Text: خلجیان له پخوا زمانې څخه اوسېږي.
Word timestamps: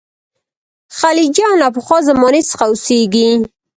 خلجیان 0.99 1.55
له 1.61 1.67
پخوا 1.75 1.97
زمانې 2.09 2.41
څخه 2.49 2.63
اوسېږي. 2.69 3.29